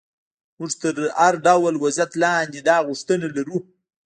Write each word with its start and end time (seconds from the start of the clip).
موږ 0.59 0.71
تر 0.81 0.95
هر 1.21 1.33
ډول 1.45 1.73
وضعیت 1.83 2.11
لاندې 2.23 2.59
دا 2.69 2.77
غوښتنه 2.87 3.27
لرو. 3.35 3.57